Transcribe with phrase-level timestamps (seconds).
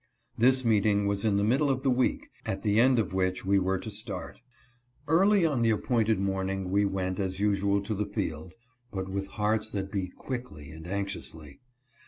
[0.35, 3.59] This meeting was in the middle of the week, at the end of which we
[3.59, 4.39] were to start.
[5.07, 8.55] Early on the appointed morning we went as usual to the field,
[8.91, 11.59] but with hearts that beat quickly and anxiously.